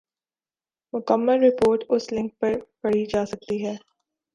مکمل 0.93 1.37
رپورٹ 1.45 1.79
اس 1.93 2.03
لنک 2.13 2.31
پر 2.39 2.51
پڑھی 2.81 3.03
جا 3.11 3.21
سکتی 3.31 3.57
ہے۔ 3.65 3.75